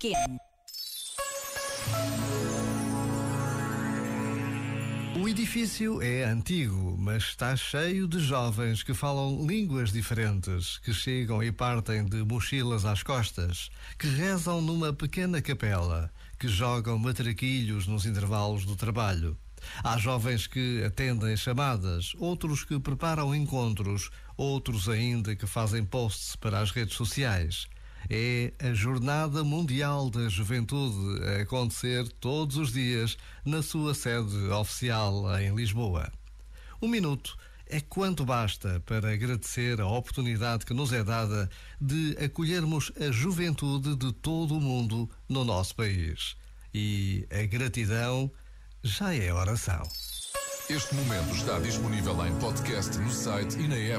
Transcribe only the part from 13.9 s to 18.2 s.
que rezam numa pequena capela, que jogam matraquilhos nos